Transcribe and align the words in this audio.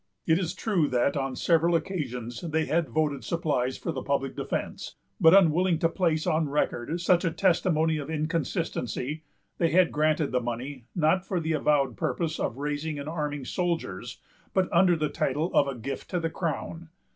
It 0.25 0.39
is 0.39 0.55
true 0.55 0.87
that, 0.87 1.15
on 1.15 1.35
several 1.35 1.75
occasions, 1.75 2.41
they 2.41 2.65
had 2.65 2.89
voted 2.89 3.23
supplies 3.23 3.77
for 3.77 3.91
the 3.91 4.01
public 4.01 4.35
defence; 4.35 4.95
but 5.19 5.35
unwilling 5.35 5.77
to 5.77 5.89
place 5.89 6.25
on 6.25 6.49
record 6.49 6.99
such 6.99 7.23
a 7.23 7.29
testimony 7.29 7.99
of 7.99 8.09
inconsistency, 8.09 9.21
they 9.59 9.69
had 9.69 9.91
granted 9.91 10.31
the 10.31 10.41
money, 10.41 10.85
not 10.95 11.23
for 11.23 11.39
the 11.39 11.53
avowed 11.53 11.97
purpose 11.97 12.39
of 12.39 12.57
raising 12.57 12.97
and 12.97 13.07
arming 13.07 13.45
soldiers, 13.45 14.19
but 14.55 14.67
under 14.73 14.95
the 14.95 15.07
title 15.07 15.53
of 15.53 15.67
a 15.67 15.75
gift 15.77 16.09
to 16.09 16.19
the 16.19 16.31
crown. 16.31 16.89